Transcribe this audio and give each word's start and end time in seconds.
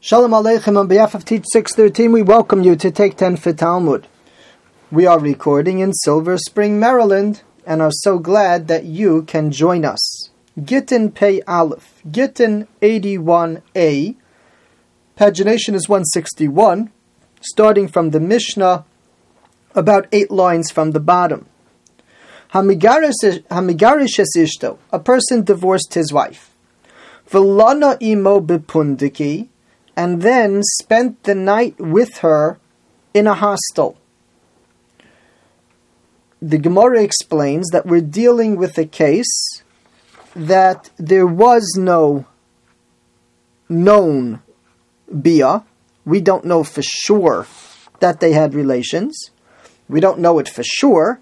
Shalom 0.00 0.30
Aleichem 0.30 0.78
on 0.78 0.86
behalf 0.86 1.16
of 1.16 1.24
Teach 1.24 1.42
613, 1.52 2.12
we 2.12 2.22
welcome 2.22 2.62
you 2.62 2.76
to 2.76 2.88
Take 2.88 3.16
10 3.16 3.36
for 3.36 3.52
Talmud. 3.52 4.06
We 4.92 5.06
are 5.06 5.18
recording 5.18 5.80
in 5.80 5.92
Silver 5.92 6.38
Spring, 6.38 6.78
Maryland, 6.78 7.42
and 7.66 7.82
are 7.82 7.90
so 7.90 8.20
glad 8.20 8.68
that 8.68 8.84
you 8.84 9.22
can 9.24 9.50
join 9.50 9.84
us. 9.84 10.30
Gittin 10.62 11.10
Pei 11.10 11.42
Aleph, 11.48 12.00
Gittin 12.08 12.68
81a, 12.80 14.14
pagination 15.18 15.74
is 15.74 15.88
161, 15.88 16.92
starting 17.40 17.88
from 17.88 18.10
the 18.10 18.20
Mishnah, 18.20 18.84
about 19.74 20.06
eight 20.12 20.30
lines 20.30 20.70
from 20.70 20.92
the 20.92 21.00
bottom. 21.00 21.46
Hamigarish 22.52 23.40
ishto, 23.50 24.78
a 24.92 25.00
person 25.00 25.42
divorced 25.42 25.94
his 25.94 26.12
wife. 26.12 26.54
V'lana 27.28 28.00
imo 28.00 28.40
bepundiki, 28.40 29.48
and 29.98 30.22
then 30.22 30.62
spent 30.62 31.24
the 31.24 31.34
night 31.34 31.74
with 31.80 32.18
her 32.18 32.60
in 33.12 33.26
a 33.26 33.34
hostel. 33.34 33.98
The 36.40 36.56
Gemara 36.56 37.02
explains 37.02 37.70
that 37.70 37.84
we're 37.84 38.12
dealing 38.22 38.54
with 38.56 38.78
a 38.78 38.84
case 38.84 39.34
that 40.36 40.90
there 40.98 41.26
was 41.26 41.74
no 41.76 42.26
known 43.68 44.40
bia. 45.20 45.64
We 46.04 46.20
don't 46.20 46.44
know 46.44 46.62
for 46.62 46.82
sure 46.82 47.48
that 47.98 48.20
they 48.20 48.34
had 48.34 48.54
relations. 48.54 49.32
We 49.88 49.98
don't 49.98 50.20
know 50.20 50.38
it 50.38 50.48
for 50.48 50.62
sure, 50.62 51.18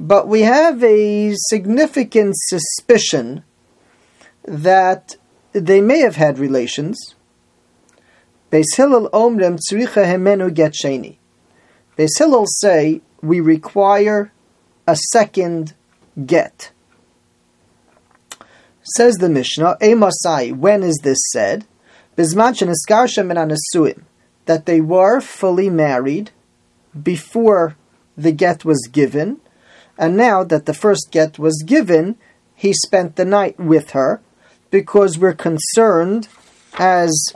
but 0.00 0.28
we 0.28 0.40
have 0.40 0.82
a 0.82 1.34
significant 1.50 2.36
suspicion 2.38 3.44
that 4.44 5.16
they 5.52 5.82
may 5.82 5.98
have 5.98 6.16
had 6.16 6.38
relations 6.38 7.14
Beis 8.54 8.78
omrem 8.78 9.58
tzricha 9.58 10.04
hemenu 10.06 10.54
get 10.54 10.74
sheni. 10.74 11.16
Beis 11.98 12.16
Hillel 12.18 12.46
say 12.46 13.00
we 13.20 13.40
require 13.40 14.30
a 14.86 14.94
second 15.10 15.74
get. 16.24 16.70
Says 18.96 19.16
the 19.16 19.28
Mishnah, 19.28 19.76
Emasai, 19.80 20.56
when 20.56 20.84
is 20.84 21.00
this 21.02 21.18
said? 21.32 21.66
Bisman 22.16 22.54
that 24.44 24.66
they 24.66 24.80
were 24.80 25.20
fully 25.20 25.68
married 25.68 26.30
before 27.02 27.76
the 28.16 28.30
get 28.30 28.64
was 28.64 28.88
given, 28.92 29.40
and 29.98 30.16
now 30.16 30.44
that 30.44 30.66
the 30.66 30.74
first 30.74 31.08
get 31.10 31.40
was 31.40 31.60
given, 31.66 32.14
he 32.54 32.72
spent 32.72 33.16
the 33.16 33.24
night 33.24 33.58
with 33.58 33.90
her 33.90 34.20
because 34.70 35.18
we're 35.18 35.32
concerned 35.32 36.28
as 36.78 37.34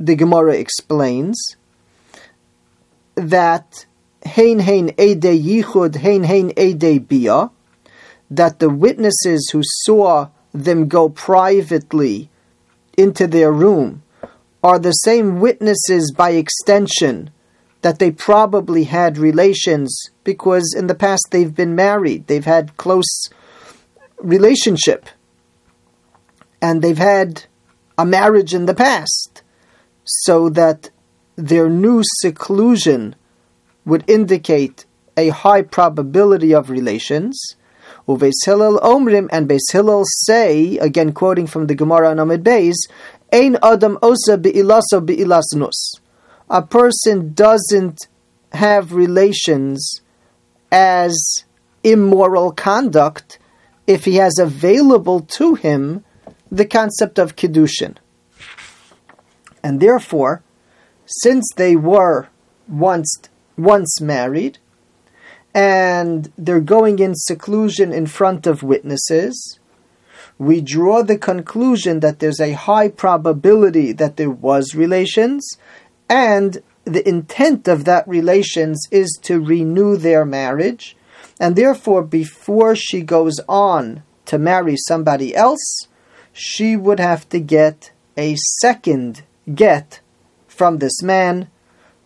the 0.00 0.16
Gemara 0.16 0.54
explains 0.54 1.38
that 3.14 3.84
hein 4.24 4.60
hein 4.60 4.90
ede 4.98 5.36
yichud 5.38 5.96
hein 5.96 6.24
hein 6.24 6.52
ede 6.56 7.06
bia, 7.06 7.50
that 8.30 8.58
the 8.60 8.70
witnesses 8.70 9.50
who 9.52 9.60
saw 9.62 10.28
them 10.52 10.88
go 10.88 11.10
privately 11.10 12.30
into 12.96 13.26
their 13.26 13.52
room 13.52 14.02
are 14.62 14.78
the 14.78 14.92
same 14.92 15.38
witnesses 15.38 16.12
by 16.16 16.30
extension 16.30 17.30
that 17.82 17.98
they 17.98 18.10
probably 18.10 18.84
had 18.84 19.18
relations 19.18 20.10
because 20.24 20.74
in 20.76 20.86
the 20.86 20.94
past 20.94 21.26
they've 21.30 21.54
been 21.54 21.74
married, 21.74 22.26
they've 22.26 22.44
had 22.44 22.76
close 22.76 23.28
relationship, 24.18 25.06
and 26.60 26.82
they've 26.82 26.98
had 26.98 27.44
a 27.98 28.04
marriage 28.04 28.54
in 28.54 28.66
the 28.66 28.74
past 28.74 29.42
so 30.04 30.48
that 30.50 30.90
their 31.36 31.68
new 31.68 32.02
seclusion 32.20 33.14
would 33.84 34.08
indicate 34.08 34.84
a 35.16 35.28
high 35.28 35.62
probability 35.62 36.54
of 36.54 36.70
relations. 36.70 37.56
Uveis 38.08 38.32
Hillel 38.44 38.78
Omrim 38.80 39.28
and 39.30 39.48
Beis 39.48 39.70
Hillel 39.72 40.04
say, 40.24 40.78
again 40.78 41.12
quoting 41.12 41.46
from 41.46 41.66
the 41.66 41.74
Gemara 41.74 42.10
on 42.10 42.16
Amud 42.16 42.42
Beis, 42.42 42.76
Ein 43.32 43.56
Adam 43.62 43.98
Osa 44.02 44.36
Be'ilaso 44.36 45.04
Be'ilasnus. 45.04 46.00
A 46.48 46.62
person 46.62 47.32
doesn't 47.32 48.08
have 48.52 48.92
relations 48.92 50.00
as 50.72 51.44
immoral 51.84 52.52
conduct 52.52 53.38
if 53.86 54.04
he 54.04 54.16
has 54.16 54.38
available 54.38 55.20
to 55.20 55.54
him 55.54 56.04
the 56.50 56.64
concept 56.64 57.18
of 57.18 57.36
Kiddushin. 57.36 57.96
And 59.62 59.80
therefore, 59.80 60.42
since 61.06 61.48
they 61.56 61.76
were 61.76 62.28
once 62.68 63.12
once 63.56 64.00
married, 64.00 64.58
and 65.54 66.32
they're 66.38 66.60
going 66.60 66.98
in 66.98 67.14
seclusion 67.14 67.92
in 67.92 68.06
front 68.06 68.46
of 68.46 68.62
witnesses, 68.62 69.58
we 70.38 70.60
draw 70.60 71.02
the 71.02 71.18
conclusion 71.18 72.00
that 72.00 72.20
there's 72.20 72.40
a 72.40 72.52
high 72.52 72.88
probability 72.88 73.92
that 73.92 74.16
there 74.16 74.30
was 74.30 74.74
relations, 74.74 75.58
and 76.08 76.62
the 76.84 77.06
intent 77.06 77.68
of 77.68 77.84
that 77.84 78.08
relations 78.08 78.86
is 78.90 79.18
to 79.22 79.44
renew 79.44 79.96
their 79.96 80.24
marriage, 80.24 80.96
and 81.38 81.56
therefore 81.56 82.02
before 82.02 82.74
she 82.74 83.02
goes 83.02 83.38
on 83.48 84.02
to 84.24 84.38
marry 84.38 84.76
somebody 84.88 85.34
else, 85.34 85.88
she 86.32 86.76
would 86.76 87.00
have 87.00 87.28
to 87.28 87.40
get 87.40 87.92
a 88.16 88.36
second 88.60 89.22
get 89.54 90.00
from 90.46 90.78
this 90.78 91.02
man 91.02 91.48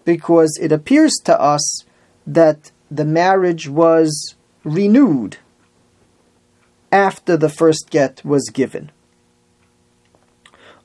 because 0.04 0.58
it 0.60 0.72
appears 0.72 1.14
to 1.24 1.40
us 1.40 1.84
that 2.26 2.70
the 2.90 3.04
marriage 3.04 3.68
was 3.68 4.34
renewed 4.62 5.38
after 6.92 7.36
the 7.36 7.48
first 7.48 7.90
get 7.90 8.24
was 8.24 8.50
given. 8.52 8.90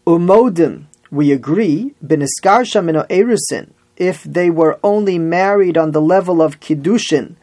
Umodim, 0.08 0.86
we 1.12 1.32
agree, 1.32 1.94
beniskar 2.04 2.64
shamino 2.66 3.08
erusin, 3.10 3.70
if 3.96 4.24
they 4.24 4.50
were 4.50 4.80
only 4.84 5.20
married 5.20 5.78
on 5.78 5.92
the 5.92 6.02
level 6.02 6.42
of 6.42 6.60
kiddushin, 6.60 7.36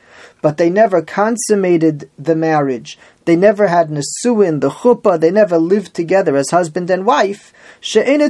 but 0.43 0.57
they 0.57 0.71
never 0.71 1.03
consummated 1.03 2.11
the 2.19 2.35
marriage, 2.35 2.99
they 3.27 3.37
never 3.37 3.67
had 3.67 3.91
nesuin, 3.91 4.61
the 4.61 4.71
chuppah, 4.71 5.21
they 5.21 5.31
never 5.31 5.59
lived 5.59 5.93
together 5.95 6.35
as 6.37 6.49
husband 6.51 6.89
and 6.91 7.05
wife, 7.05 7.53
that 7.93 8.29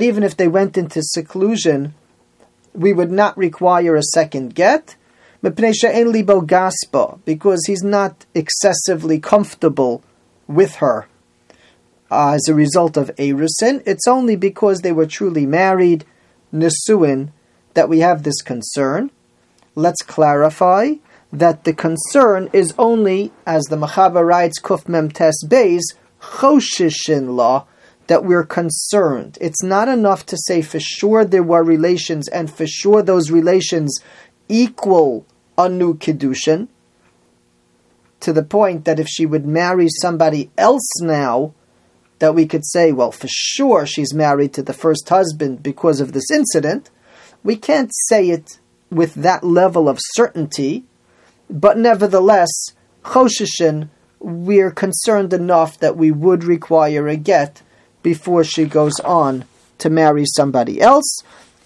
even 0.00 0.22
if 0.22 0.36
they 0.36 0.48
went 0.48 0.78
into 0.78 1.02
seclusion, 1.02 1.94
we 2.72 2.94
would 2.94 3.12
not 3.12 3.36
require 3.36 3.96
a 3.96 4.02
second 4.02 4.54
get, 4.54 4.96
because 5.42 5.82
he's 7.66 7.82
not 7.82 8.24
excessively 8.34 9.20
comfortable 9.20 10.02
with 10.48 10.76
her. 10.76 11.06
Uh, 12.10 12.32
as 12.34 12.48
a 12.48 12.54
result 12.54 12.96
of 12.96 13.14
Erusin, 13.16 13.82
it's 13.84 14.08
only 14.08 14.36
because 14.36 14.80
they 14.80 14.92
were 14.92 15.06
truly 15.06 15.44
married, 15.44 16.06
Nisuin, 16.52 17.28
that 17.74 17.90
we 17.90 18.00
have 18.00 18.22
this 18.22 18.40
concern. 18.40 19.10
Let's 19.74 20.00
clarify 20.02 20.94
that 21.38 21.64
the 21.64 21.72
concern 21.72 22.48
is 22.52 22.74
only, 22.78 23.32
as 23.46 23.64
the 23.64 23.76
Mechaber 23.76 24.26
writes, 24.26 24.60
Kuf 24.60 24.88
Mem 24.88 25.10
Tes 25.10 25.34
Beis, 25.46 25.82
choshishin 26.20 27.34
law 27.36 27.66
that 28.06 28.24
we're 28.24 28.44
concerned. 28.44 29.36
It's 29.40 29.62
not 29.62 29.88
enough 29.88 30.24
to 30.26 30.36
say 30.46 30.62
for 30.62 30.80
sure 30.80 31.24
there 31.24 31.42
were 31.42 31.62
relations 31.62 32.28
and 32.28 32.50
for 32.50 32.66
sure 32.66 33.02
those 33.02 33.30
relations 33.30 33.98
equal 34.48 35.26
a 35.58 35.68
new 35.68 35.94
kiddushin. 35.94 36.68
To 38.20 38.32
the 38.32 38.42
point 38.42 38.84
that 38.84 39.00
if 39.00 39.08
she 39.08 39.26
would 39.26 39.46
marry 39.46 39.88
somebody 39.88 40.50
else 40.56 40.88
now, 41.00 41.52
that 42.18 42.34
we 42.34 42.46
could 42.46 42.64
say, 42.64 42.92
well, 42.92 43.12
for 43.12 43.28
sure 43.28 43.84
she's 43.84 44.14
married 44.14 44.54
to 44.54 44.62
the 44.62 44.72
first 44.72 45.08
husband 45.08 45.62
because 45.62 46.00
of 46.00 46.12
this 46.12 46.30
incident. 46.30 46.90
We 47.44 47.56
can't 47.56 47.90
say 48.08 48.30
it 48.30 48.58
with 48.90 49.14
that 49.14 49.44
level 49.44 49.88
of 49.88 49.98
certainty, 50.14 50.84
but 51.48 51.78
nevertheless, 51.78 52.50
Choshishin 53.04 53.88
we're 54.26 54.70
concerned 54.70 55.32
enough 55.32 55.78
that 55.78 55.96
we 55.96 56.10
would 56.10 56.44
require 56.44 57.06
a 57.08 57.16
get 57.16 57.62
before 58.02 58.44
she 58.44 58.64
goes 58.64 58.98
on 59.00 59.44
to 59.78 59.90
marry 59.90 60.24
somebody 60.26 60.80
else, 60.80 61.18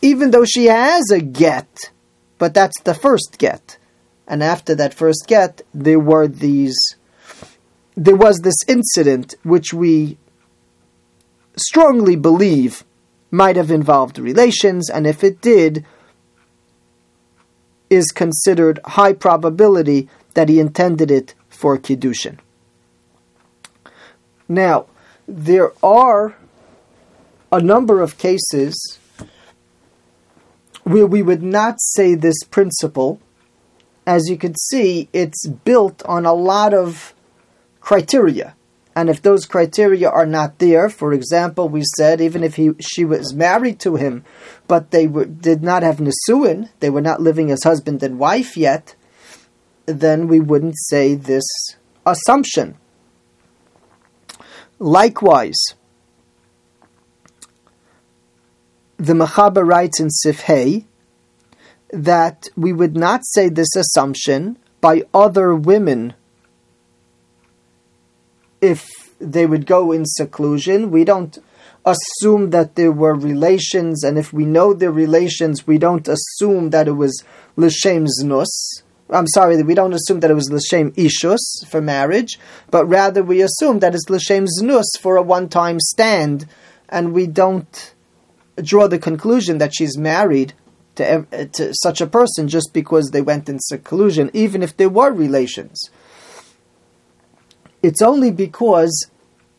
even 0.03 0.31
though 0.31 0.44
she 0.44 0.67
has 0.67 1.11
a 1.11 1.21
get, 1.21 1.91
but 2.38 2.55
that's 2.55 2.79
the 2.82 2.94
first 2.94 3.37
get. 3.38 3.79
And 4.27 4.43
after 4.43 4.75
that 4.75 4.94
first 4.94 5.25
get, 5.27 5.62
there 5.73 5.99
were 5.99 6.29
these, 6.29 6.76
there 7.97 8.17
was 8.17 8.41
this 8.41 8.56
incident 8.69 9.35
which 9.43 9.73
we 9.73 10.19
strongly 11.56 12.17
believe 12.17 12.85
might 13.31 13.56
have 13.56 13.71
involved 13.71 14.19
relations, 14.19 14.91
and 14.91 15.06
if 15.06 15.23
it 15.23 15.41
did, 15.41 15.85
is 17.91 18.13
considered 18.13 18.79
high 18.85 19.13
probability 19.13 20.09
that 20.35 20.49
he 20.49 20.61
intended 20.61 21.11
it 21.11 21.35
for 21.49 21.77
Kiddushin. 21.77 22.39
Now, 24.49 24.87
there 25.27 25.73
are 25.83 26.37
a 27.53 27.61
number 27.61 28.01
of 28.01 28.17
cases 28.17 28.99
where 30.85 31.07
we 31.07 31.23
would 31.23 31.43
not 31.43 31.77
say 31.81 32.15
this 32.15 32.43
principle. 32.45 33.21
As 34.07 34.29
you 34.29 34.37
can 34.37 34.55
see, 34.57 35.09
it's 35.13 35.47
built 35.47 36.03
on 36.05 36.25
a 36.25 36.33
lot 36.33 36.73
of 36.73 37.15
criteria. 37.81 38.55
And 38.95 39.09
if 39.09 39.23
those 39.23 39.47
criteria 39.47 40.09
are 40.09 40.27
not 40.27 40.59
there, 40.59 40.91
for 40.91 41.13
example, 41.13 41.69
we 41.69 41.83
said 41.97 42.21
even 42.21 42.43
if 42.43 42.57
he 42.57 42.71
she 42.81 43.05
was 43.05 43.33
married 43.33 43.79
to 43.81 43.97
him, 43.97 44.25
but 44.67 44.91
they 44.91 45.07
were, 45.07 45.27
did 45.27 45.63
not 45.63 45.83
have 45.83 45.99
nisuin, 45.99 46.69
they 46.81 46.91
were 46.91 47.01
not 47.01 47.23
living 47.23 47.51
as 47.51 47.63
husband 47.63 48.03
and 48.03 48.19
wife 48.19 48.57
yet, 48.57 48.95
then 49.87 50.27
we 50.27 50.41
wouldn't 50.41 50.75
say 50.89 51.15
this 51.15 51.45
assumption. 52.05 52.77
Likewise, 54.79 55.63
the 58.97 59.15
Mechaber 59.15 59.67
writes 59.67 60.01
in 60.01 60.09
Sifhei 60.09 60.85
that 61.93 62.49
we 62.57 62.73
would 62.73 62.97
not 62.97 63.23
say 63.25 63.49
this 63.49 63.75
assumption 63.77 64.59
by 64.81 65.05
other 65.13 65.55
women 65.55 66.15
if 68.61 68.87
they 69.21 69.47
would 69.47 69.67
go 69.67 69.93
in 69.93 70.05
seclusion. 70.07 70.91
We 70.91 71.05
don't 71.05 71.39
assume 71.85 72.51
that 72.51 72.75
there 72.75 72.93
were 72.93 73.15
relations, 73.15 74.05
and 74.05 74.19
if 74.19 74.33
we 74.33 74.45
know 74.45 74.73
the 74.75 74.91
relations, 74.91 75.67
we 75.67 75.79
don't 75.79 76.09
assume 76.09 76.71
that 76.71 76.89
it 76.89 76.93
was 76.93 77.25
l'shem 77.57 78.07
znus. 78.07 78.83
I'm 79.11 79.27
sorry, 79.27 79.61
we 79.62 79.75
don't 79.75 79.93
assume 79.93 80.21
that 80.21 80.31
it 80.31 80.35
was 80.35 80.51
l'shem 80.51 80.93
ishus 80.93 81.41
for 81.69 81.81
marriage, 81.81 82.39
but 82.71 82.87
rather 82.87 83.23
we 83.23 83.43
assume 83.43 83.81
that 83.81 83.95
it's 83.95 84.09
l'shem 84.09 84.47
znus 84.47 84.87
for 85.01 85.17
a 85.17 85.23
one-time 85.23 85.79
stand, 85.81 86.47
and 86.89 87.12
we 87.12 87.27
don't 87.27 87.95
draw 88.62 88.87
the 88.87 88.99
conclusion 88.99 89.59
that 89.59 89.73
she's 89.75 89.97
married 89.97 90.53
to, 90.97 91.25
to 91.53 91.73
such 91.83 92.01
a 92.01 92.07
person 92.07 92.47
just 92.47 92.73
because 92.73 93.11
they 93.11 93.23
went 93.23 93.49
in 93.49 93.59
seclusion, 93.59 94.31
even 94.35 94.62
if 94.62 94.77
there 94.77 94.89
were 94.89 95.12
relations. 95.12 95.91
It's 97.82 98.03
only 98.03 98.31
because 98.31 99.06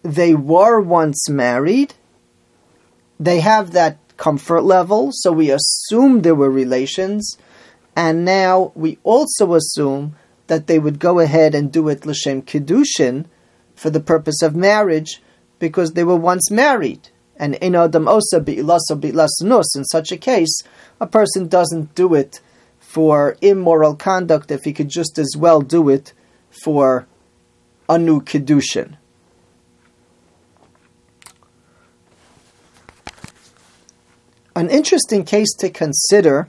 they 0.04 0.34
were 0.34 0.80
once 0.80 1.30
married, 1.30 1.96
they 3.20 3.40
have 3.40 3.72
that 3.72 3.98
comfort 4.18 4.62
level, 4.62 5.10
so 5.12 5.32
we 5.32 5.50
assume 5.50 6.22
there 6.22 6.36
were 6.36 6.52
relations, 6.52 7.38
and 7.96 8.24
now 8.24 8.72
we 8.76 9.00
also 9.04 9.54
assume 9.54 10.16
that 10.48 10.68
they 10.68 10.78
would 10.80 11.00
go 11.00 11.20
ahead 11.20 11.56
and 11.56 11.72
do 11.72 11.88
it 11.88 12.06
l'shem 12.06 12.42
kiddushin 12.42 13.26
for 13.76 13.90
the 13.90 14.00
purpose 14.00 14.42
of 14.42 14.56
marriage 14.56 15.22
because 15.60 15.94
they 15.94 16.04
were 16.04 16.16
once 16.16 16.52
married. 16.52 17.10
And 17.38 17.56
in 17.56 17.76
adam 17.76 18.08
osa 18.08 18.40
bi'ilasa 18.40 19.00
bi'las 19.00 19.66
In 19.76 19.86
such 19.86 20.12
a 20.12 20.18
case, 20.18 20.62
a 21.00 21.08
person 21.08 21.48
doesn't 21.48 21.96
do 21.96 22.14
it 22.14 22.40
for 22.80 23.38
immoral 23.42 23.96
conduct 23.96 24.52
if 24.52 24.64
he 24.64 24.74
could 24.74 24.90
just 24.90 25.18
as 25.18 25.36
well 25.38 25.62
do 25.62 25.90
it 25.90 26.14
for 26.64 27.08
a 27.92 28.00
new 28.00 28.22
Kiddushin. 28.22 28.96
An 34.56 34.70
interesting 34.70 35.26
case 35.26 35.54
to 35.60 35.70
consider 35.70 36.48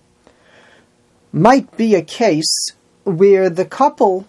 might 1.32 1.76
be 1.76 1.96
a 1.96 2.02
case 2.02 2.68
where 3.02 3.50
the 3.50 3.64
couple 3.64 4.28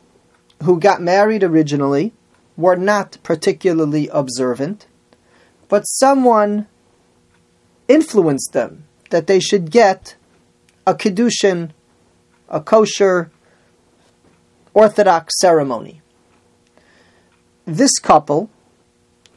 who 0.63 0.79
got 0.79 1.03
married 1.03 1.43
originally 1.43 2.13
were 2.57 2.75
not 2.75 3.19
particularly 3.21 4.07
observant, 4.07 4.87
but 5.69 5.83
someone 5.83 6.65
influenced 7.87 8.53
them 8.53 8.85
that 9.11 9.27
they 9.27 9.39
should 9.39 9.69
get 9.69 10.15
a 10.87 10.95
Kiddushin, 10.95 11.73
a 12.49 12.59
kosher, 12.59 13.29
Orthodox 14.73 15.35
ceremony 15.39 16.01
this 17.65 17.97
couple, 17.99 18.49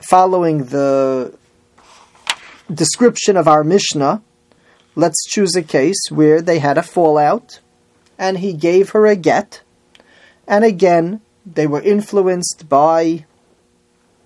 following 0.09 0.65
the 0.67 1.35
description 2.73 3.37
of 3.37 3.47
our 3.47 3.63
Mishnah, 3.63 4.23
let's 4.95 5.25
choose 5.29 5.55
a 5.55 5.63
case 5.63 6.11
where 6.11 6.41
they 6.43 6.59
had 6.59 6.79
a 6.79 6.83
fallout 6.83 7.61
and 8.19 8.39
he 8.39 8.53
gave 8.53 8.91
her 8.91 9.07
a 9.07 9.15
get, 9.15 9.63
and 10.49 10.65
again, 10.65 11.21
they 11.45 11.67
were 11.67 11.83
influenced 11.83 12.69
by 12.69 13.25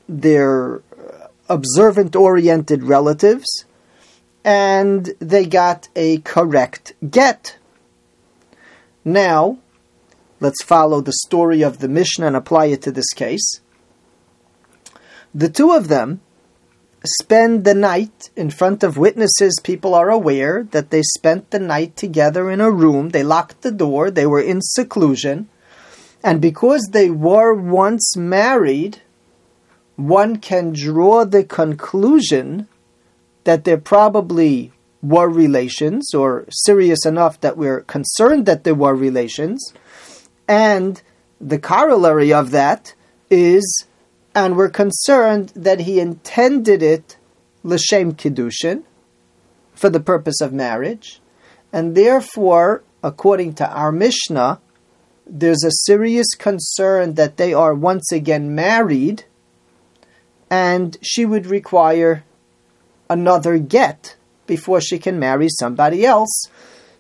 their 0.09 0.83
observant 1.49 2.15
oriented 2.15 2.85
relatives 2.85 3.65
and 4.45 5.13
they 5.19 5.45
got 5.45 5.89
a 5.95 6.19
correct 6.19 6.95
get. 7.11 7.59
Now, 9.05 9.59
let's 10.41 10.63
follow 10.63 11.01
the 11.01 11.13
story 11.13 11.63
of 11.63 11.79
the 11.79 11.89
Mishnah 11.89 12.29
and 12.29 12.37
apply 12.37 12.67
it 12.67 12.83
to 12.83 12.93
this 12.93 13.13
case. 13.13 13.61
The 15.35 15.49
two 15.49 15.73
of 15.73 15.89
them 15.89 16.21
spend 17.05 17.65
the 17.65 17.75
night 17.75 18.31
in 18.37 18.51
front 18.51 18.83
of 18.83 18.97
witnesses. 18.97 19.59
People 19.63 19.95
are 19.95 20.11
aware 20.11 20.65
that 20.73 20.91
they 20.91 21.03
spent 21.03 21.51
the 21.51 21.59
night 21.59 21.97
together 21.97 22.51
in 22.51 22.61
a 22.61 22.71
room. 22.71 23.11
They 23.11 23.23
locked 23.23 23.63
the 23.63 23.71
door. 23.71 24.11
They 24.11 24.27
were 24.27 24.41
in 24.41 24.61
seclusion. 24.61 25.49
And 26.23 26.41
because 26.41 26.91
they 26.93 27.11
were 27.11 27.55
once 27.55 28.17
married, 28.17 29.01
one 29.97 30.37
can 30.37 30.73
draw 30.73 31.25
the 31.25 31.45
conclusion 31.45 32.69
that 33.45 33.65
there 33.65 33.79
probably 33.79 34.73
were 35.03 35.31
relations, 35.31 36.13
or 36.13 36.45
serious 36.51 37.07
enough 37.07 37.41
that 37.41 37.57
we're 37.57 37.81
concerned 37.81 38.45
that 38.45 38.65
there 38.65 38.75
were 38.75 38.95
relations. 38.95 39.73
And 40.47 41.01
the 41.41 41.59
corollary 41.59 42.35
of 42.35 42.51
that 42.51 42.95
is 43.31 43.87
and 44.35 44.57
we're 44.57 44.71
concerned 44.71 45.53
that 45.57 45.81
he 45.81 46.01
intended 46.01 46.83
it 46.83 47.17
l'shem 47.63 48.13
kiddushin 48.15 48.85
for 49.75 49.91
the 49.91 50.01
purpose 50.01 50.41
of 50.41 50.53
marriage, 50.53 51.21
and 51.73 51.95
therefore, 51.95 52.83
according 53.03 53.55
to 53.55 53.69
our 53.71 53.91
Mishnah, 53.91 54.61
there's 55.27 55.65
a 55.65 55.87
serious 55.87 56.35
concern 56.35 57.15
that 57.15 57.37
they 57.37 57.55
are 57.55 57.75
once 57.75 58.13
again 58.13 58.55
married, 58.55 59.25
and 60.51 60.97
she 61.01 61.25
would 61.25 61.47
require 61.47 62.25
another 63.09 63.59
get 63.59 64.17
before 64.47 64.81
she 64.81 64.99
can 64.99 65.19
marry 65.19 65.49
somebody 65.49 66.05
else, 66.05 66.43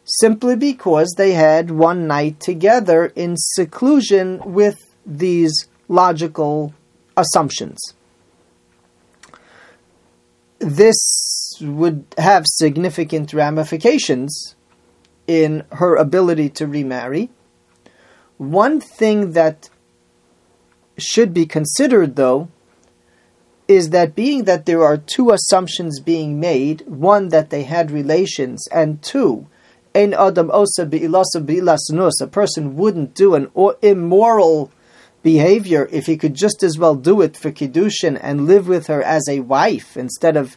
simply 0.04 0.56
because 0.56 1.14
they 1.16 1.32
had 1.32 1.70
one 1.70 2.06
night 2.06 2.40
together 2.40 3.06
in 3.16 3.34
seclusion 3.36 4.40
with 4.44 4.78
these 5.04 5.68
logical 5.88 6.72
assumptions. 7.20 7.94
This 10.58 10.98
would 11.60 12.04
have 12.18 12.44
significant 12.46 13.32
ramifications 13.32 14.54
in 15.26 15.64
her 15.72 15.96
ability 15.96 16.48
to 16.50 16.66
remarry. 16.66 17.30
One 18.36 18.80
thing 18.80 19.32
that 19.32 19.70
should 20.98 21.32
be 21.32 21.46
considered, 21.46 22.16
though, 22.16 22.48
is 23.68 23.90
that 23.90 24.16
being 24.16 24.44
that 24.44 24.66
there 24.66 24.82
are 24.82 24.96
two 24.96 25.30
assumptions 25.30 26.00
being 26.00 26.40
made 26.40 26.80
one, 26.86 27.28
that 27.28 27.50
they 27.50 27.62
had 27.62 27.90
relations, 27.90 28.66
and 28.72 29.00
two, 29.02 29.46
ein 29.94 30.12
adam 30.12 30.50
osa 30.52 30.84
bi'ilasa 30.86 32.10
a 32.20 32.26
person 32.26 32.76
wouldn't 32.76 33.14
do 33.14 33.34
an 33.34 33.50
immoral 33.82 34.70
behavior 35.22 35.88
if 35.92 36.06
he 36.06 36.16
could 36.16 36.34
just 36.34 36.62
as 36.62 36.78
well 36.78 36.94
do 36.94 37.20
it 37.20 37.36
for 37.36 37.50
Kiddushin 37.50 38.18
and 38.22 38.46
live 38.46 38.68
with 38.68 38.86
her 38.86 39.02
as 39.02 39.28
a 39.28 39.40
wife 39.40 39.96
instead 39.96 40.36
of 40.36 40.56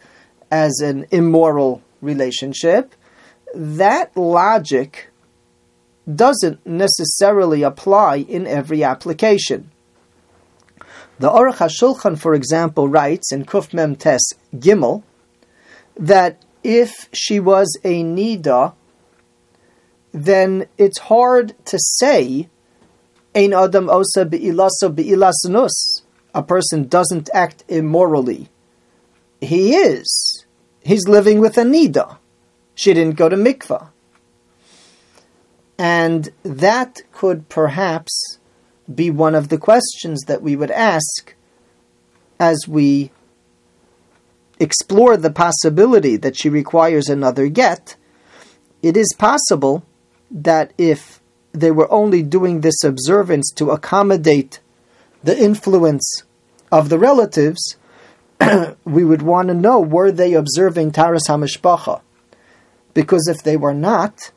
as 0.51 0.79
an 0.81 1.05
immoral 1.11 1.81
relationship, 2.01 2.95
that 3.53 4.15
logic 4.15 5.09
doesn't 6.13 6.65
necessarily 6.65 7.63
apply 7.63 8.17
in 8.17 8.45
every 8.45 8.83
application. 8.83 9.71
The 11.19 11.29
Aruch 11.29 11.57
HaShulchan, 11.57 12.19
for 12.19 12.33
example, 12.33 12.87
writes 12.87 13.31
in 13.31 13.45
Kuf 13.45 13.73
Mem 13.73 13.95
Tes 13.95 14.21
Gimel 14.55 15.03
that 15.95 16.41
if 16.63 16.91
she 17.13 17.39
was 17.39 17.77
a 17.83 18.03
Nida, 18.03 18.73
then 20.11 20.67
it's 20.77 20.99
hard 20.99 21.53
to 21.65 21.77
say 21.79 22.49
Ein 23.35 23.53
adam 23.53 23.89
osa 23.89 24.25
be'ilasa 24.25 24.93
be'ilas. 24.93 26.03
A 26.35 26.43
person 26.43 26.87
doesn't 26.87 27.29
act 27.33 27.63
immorally. 27.67 28.49
He 29.41 29.75
is. 29.75 30.45
He's 30.81 31.07
living 31.07 31.39
with 31.39 31.57
a 31.57 31.63
nida. 31.63 32.17
She 32.75 32.93
didn't 32.93 33.17
go 33.17 33.29
to 33.29 33.35
mikvah. 33.35 33.89
And 35.77 36.29
that 36.43 37.01
could 37.11 37.49
perhaps 37.49 38.39
be 38.93 39.09
one 39.09 39.35
of 39.35 39.49
the 39.49 39.57
questions 39.57 40.21
that 40.27 40.41
we 40.41 40.55
would 40.55 40.71
ask 40.71 41.33
as 42.39 42.67
we 42.67 43.11
explore 44.59 45.17
the 45.17 45.31
possibility 45.31 46.15
that 46.17 46.37
she 46.37 46.49
requires 46.49 47.09
another 47.09 47.47
get, 47.47 47.95
it 48.81 48.97
is 48.97 49.13
possible 49.17 49.83
that 50.29 50.73
if 50.77 51.21
they 51.53 51.71
were 51.71 51.91
only 51.91 52.23
doing 52.23 52.61
this 52.61 52.83
observance 52.83 53.51
to 53.55 53.69
accommodate 53.69 54.59
the 55.23 55.37
influence 55.37 56.23
of 56.71 56.89
the 56.89 56.99
relatives, 56.99 57.77
we 58.83 59.05
would 59.05 59.21
want 59.21 59.47
to 59.47 59.53
know 59.53 59.79
were 59.79 60.11
they 60.11 60.33
observing 60.33 60.91
Taharas 60.91 61.27
HaMishpacha? 61.29 62.01
Because 62.93 63.27
if 63.27 63.43
they 63.43 63.55
were 63.55 63.73
not, 63.73 64.31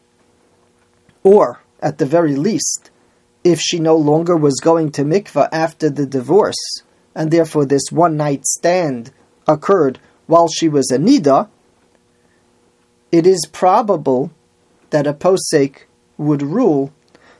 or 1.22 1.60
at 1.80 1.98
the 1.98 2.06
very 2.06 2.36
least, 2.36 2.90
if 3.42 3.60
she 3.60 3.78
no 3.78 3.96
longer 3.96 4.36
was 4.36 4.60
going 4.60 4.92
to 4.92 5.02
mikvah 5.02 5.48
after 5.50 5.88
the 5.88 6.06
divorce, 6.06 6.82
and 7.14 7.30
therefore 7.30 7.64
this 7.64 7.90
one 7.90 8.16
night 8.16 8.44
stand 8.44 9.10
occurred 9.48 9.98
while 10.26 10.48
she 10.48 10.68
was 10.68 10.90
a 10.90 10.98
nida, 10.98 11.48
it 13.10 13.26
is 13.26 13.48
probable 13.50 14.30
that 14.90 15.06
a 15.06 15.14
posek 15.14 15.84
would 16.18 16.42
rule 16.42 16.92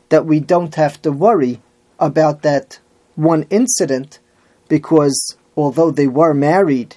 that 0.09 0.27
we 0.27 0.41
don't 0.41 0.75
have 0.75 1.01
to 1.03 1.13
worry 1.13 1.61
about 1.99 2.43
that 2.43 2.79
one 3.15 3.45
incident 3.51 4.19
because 4.69 5.37
although 5.57 5.91
they 5.91 6.07
were 6.07 6.35
married 6.35 6.97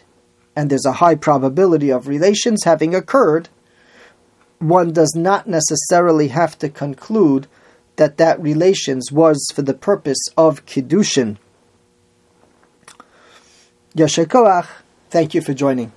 and 0.56 0.70
there's 0.70 0.86
a 0.86 0.94
high 0.94 1.16
probability 1.16 1.92
of 1.92 2.08
relations 2.08 2.64
having 2.66 2.94
occurred, 2.94 3.50
one 4.60 4.92
does 4.92 5.14
not 5.16 5.48
necessarily 5.48 6.28
have 6.30 6.58
to 6.60 6.70
conclude 6.70 7.48
that 7.96 8.18
that 8.18 8.42
relations 8.42 9.12
was 9.12 9.46
for 9.54 9.62
the 9.62 9.74
purpose 9.74 10.20
of 10.38 10.66
kiddushin. 10.66 11.38
Yasher 13.96 14.68
Thank 15.10 15.34
you 15.34 15.42
for 15.42 15.54
joining. 15.54 15.92